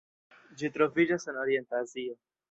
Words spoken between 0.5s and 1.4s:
Ĝi troviĝas en